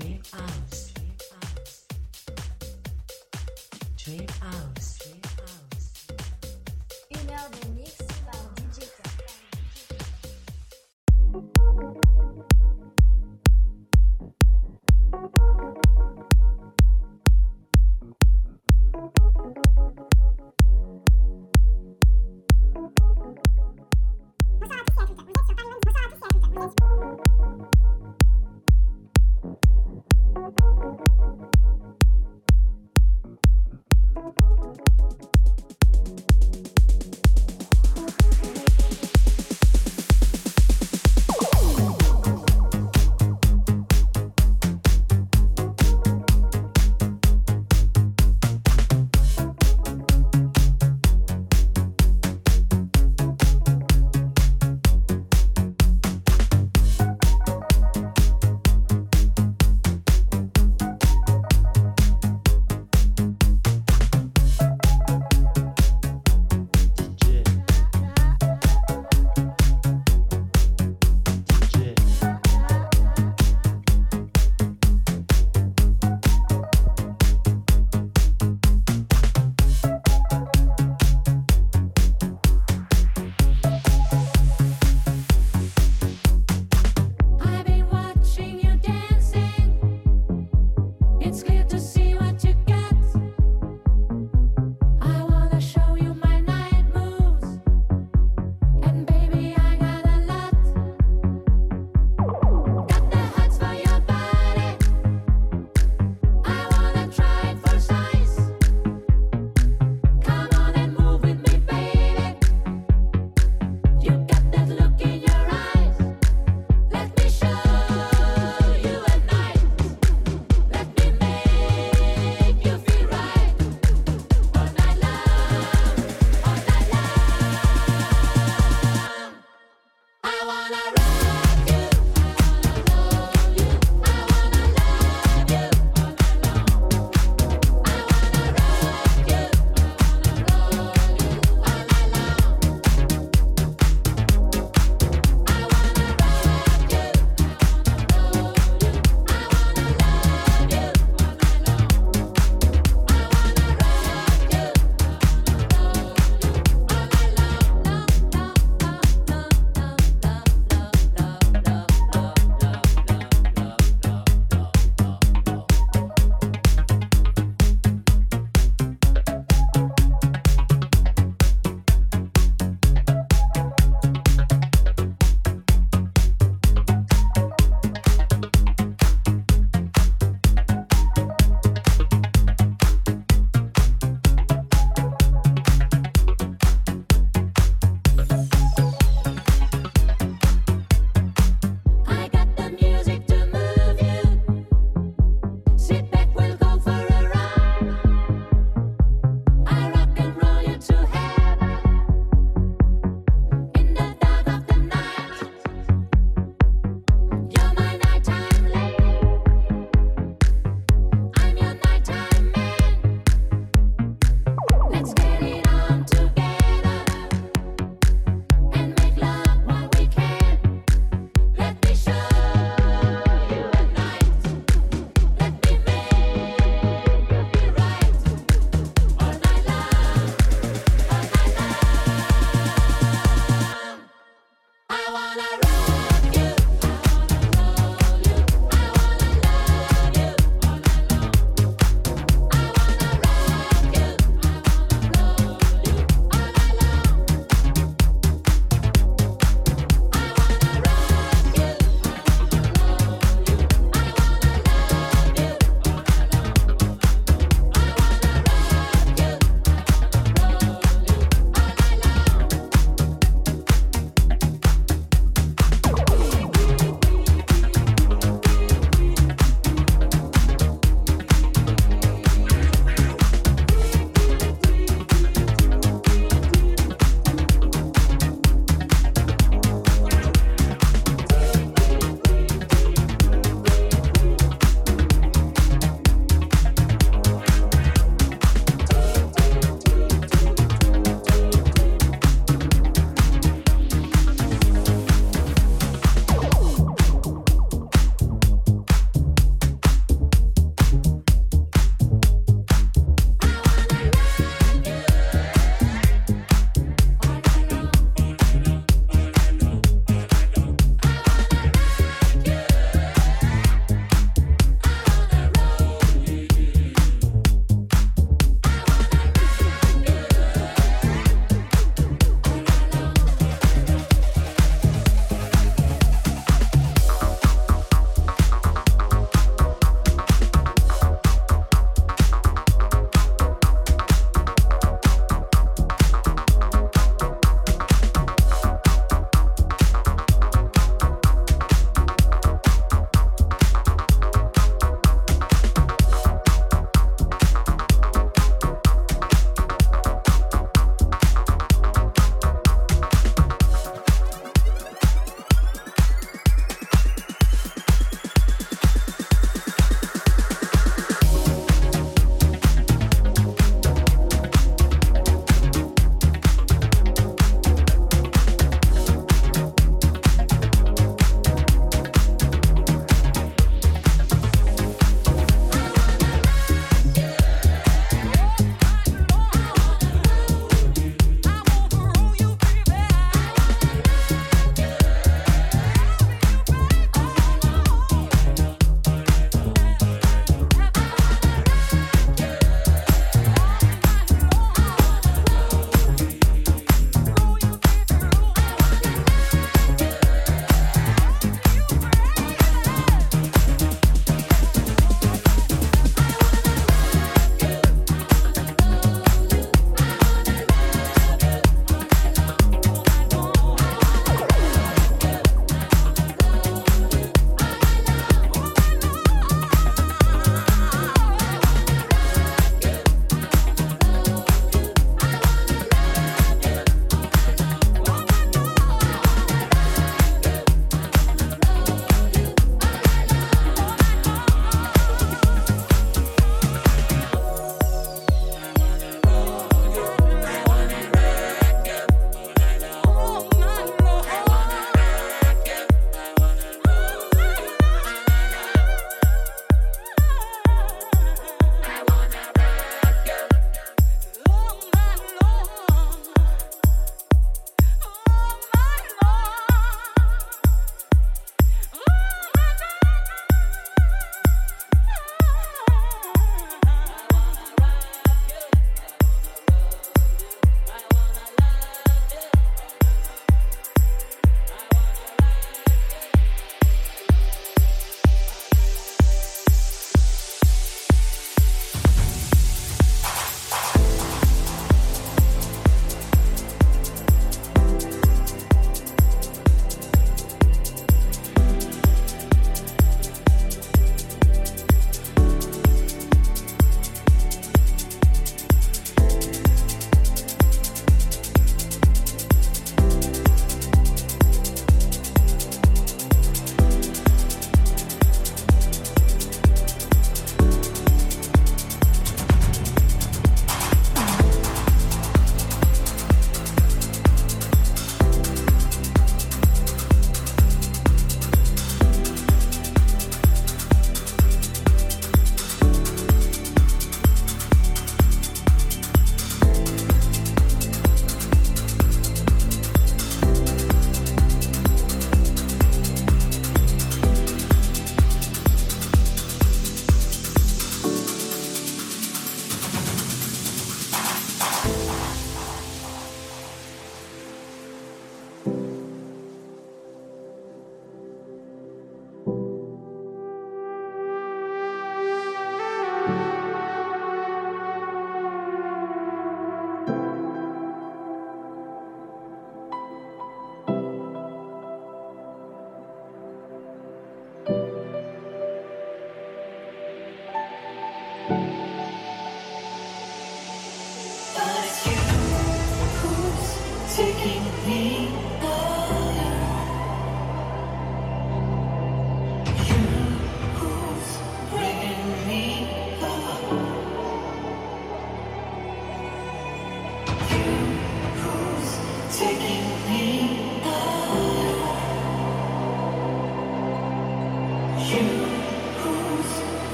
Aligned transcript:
Trip 0.00 0.26
out. 0.34 0.70
Trip 3.98 4.30
House. 4.30 4.79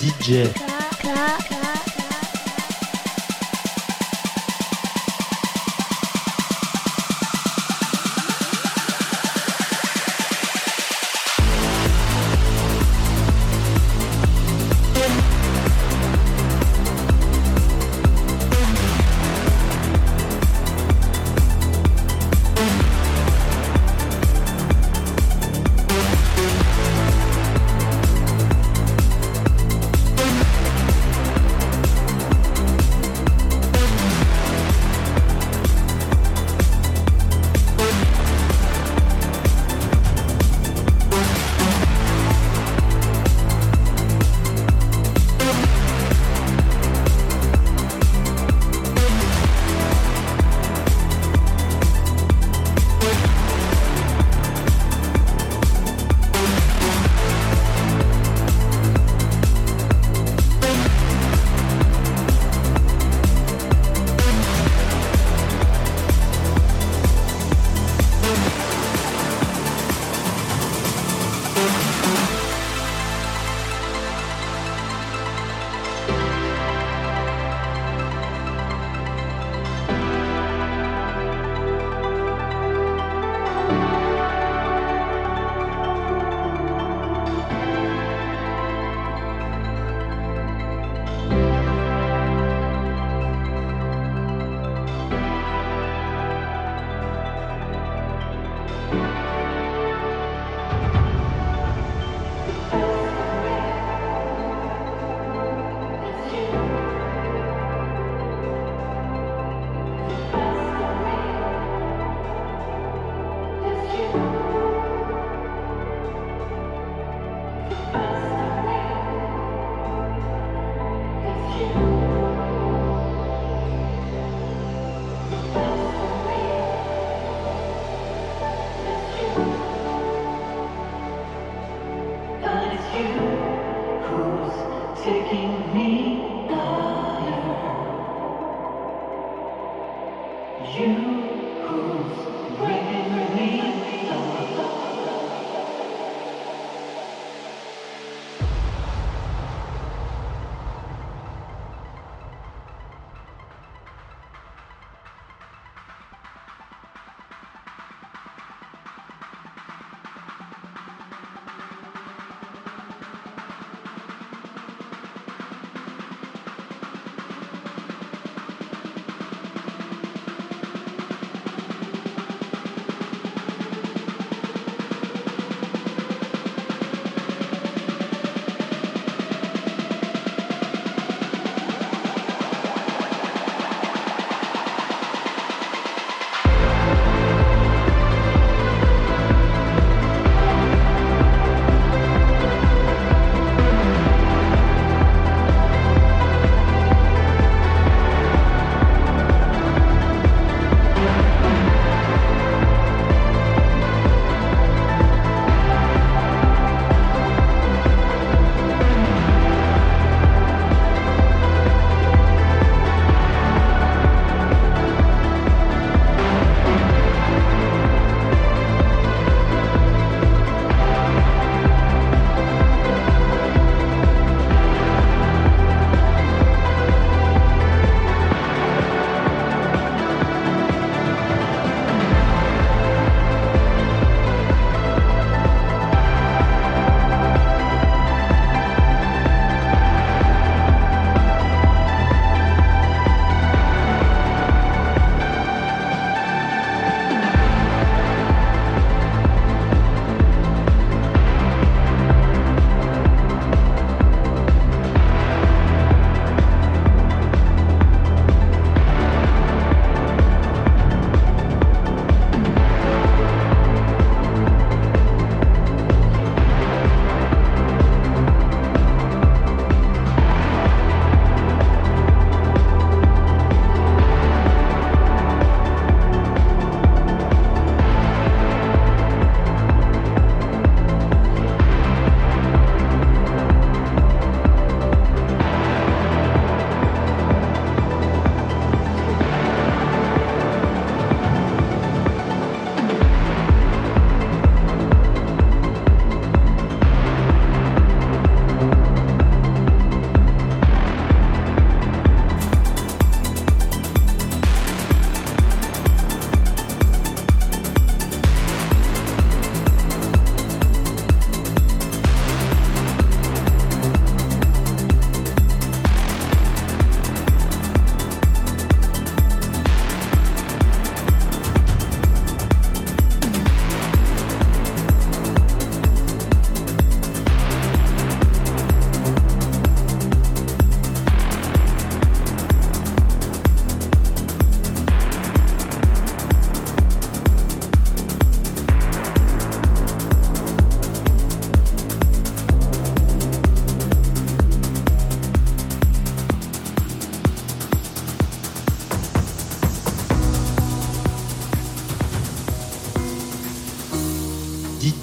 DJ 0.00 0.54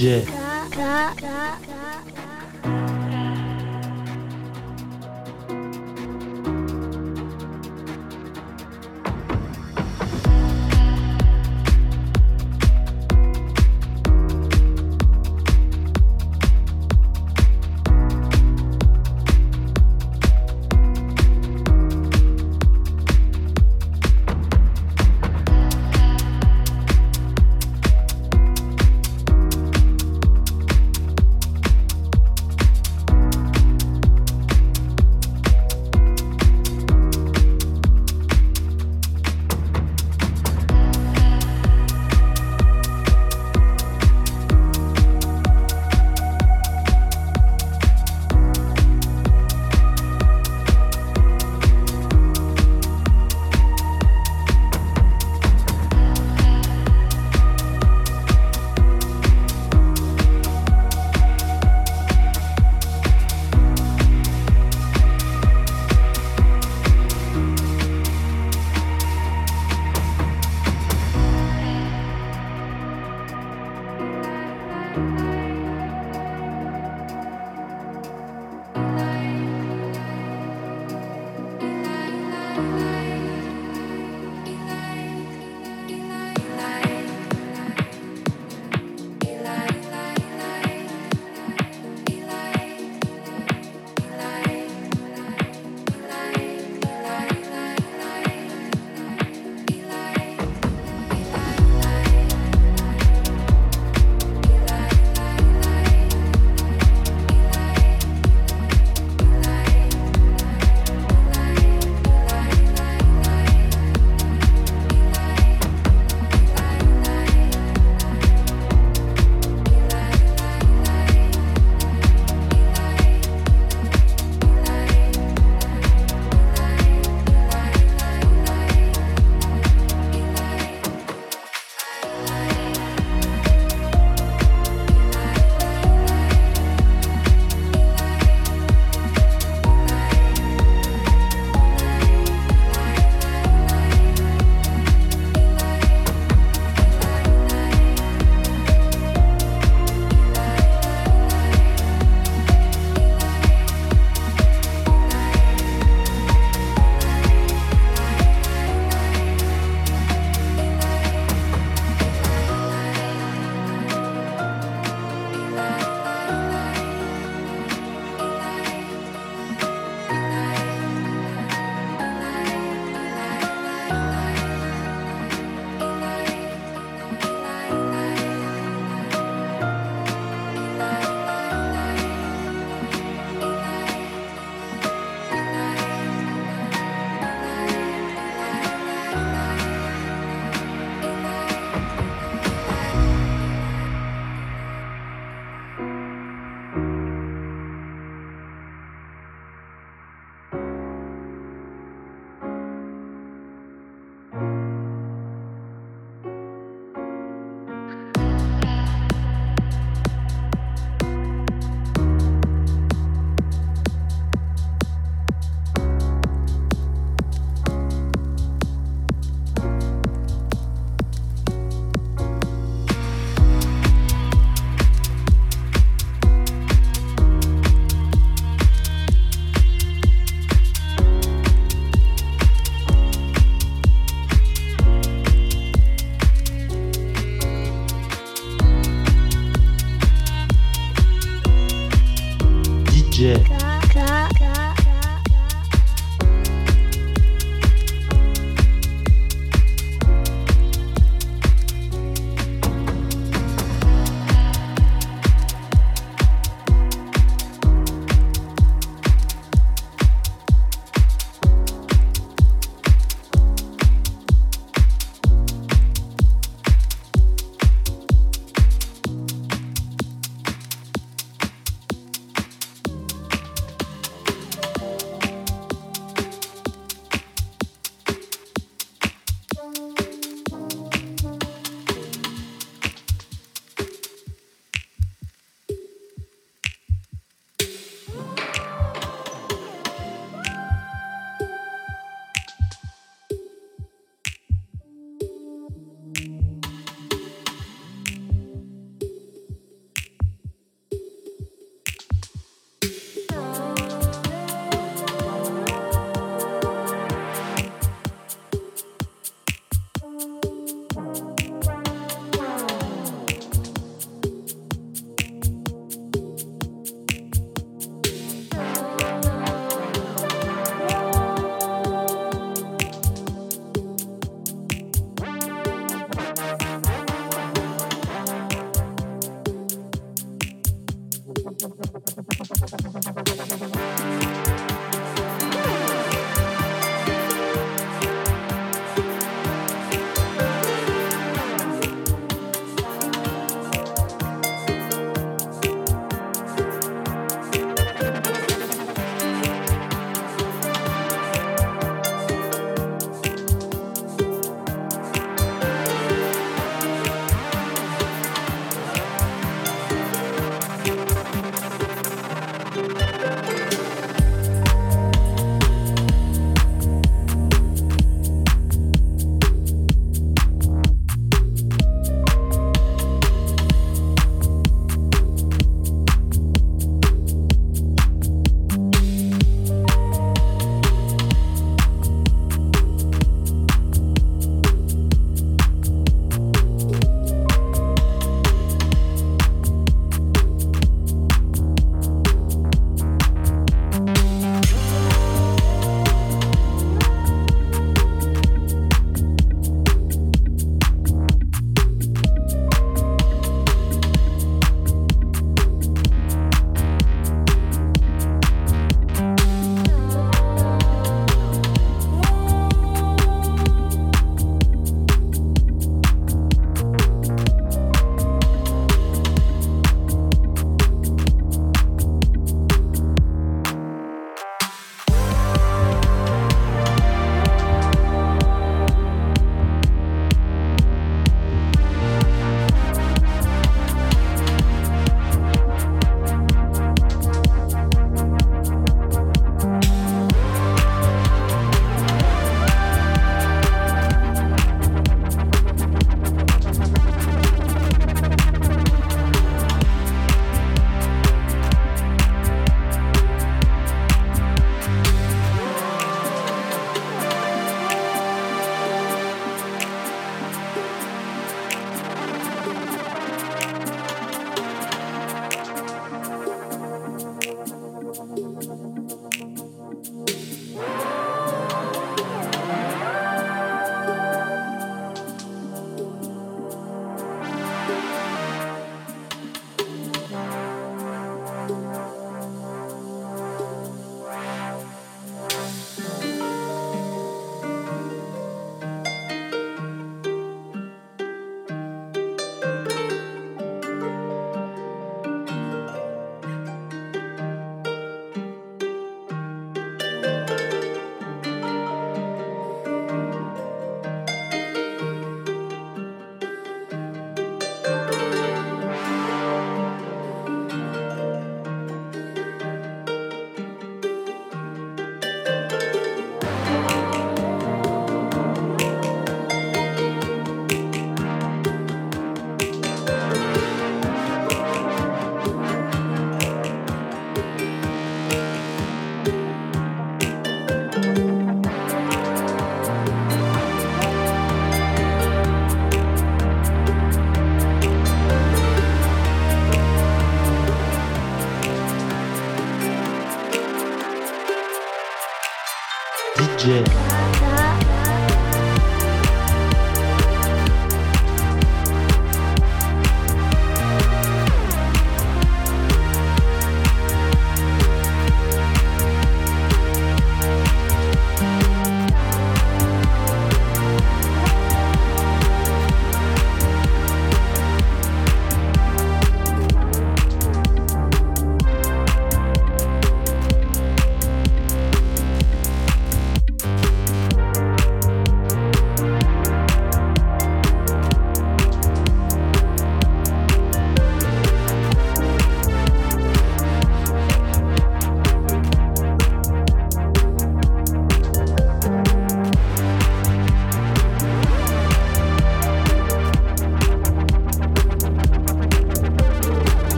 DJ, 0.00 0.39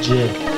DJ. 0.00 0.57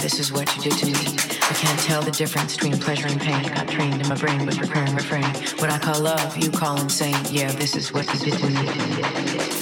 this 0.00 0.18
is 0.18 0.32
what 0.32 0.54
you 0.56 0.62
do 0.62 0.70
to 0.70 0.86
me. 0.86 0.92
I 0.94 1.54
can't 1.54 1.80
tell 1.80 2.02
the 2.02 2.10
difference 2.10 2.54
between 2.54 2.78
pleasure 2.78 3.08
and 3.08 3.20
pain. 3.20 3.42
Got 3.54 3.68
trained 3.68 4.00
in 4.00 4.08
my 4.08 4.16
brain 4.16 4.44
with 4.46 4.58
recurring 4.58 4.94
refrain. 4.94 5.24
What 5.58 5.70
I 5.70 5.78
call 5.78 6.00
love, 6.00 6.36
you 6.36 6.50
call 6.50 6.80
insane. 6.80 7.16
Yeah, 7.30 7.52
this 7.52 7.76
is 7.76 7.92
what 7.92 8.12
you 8.12 8.30
did 8.30 8.38
to 8.38 8.50
me. 8.50 9.57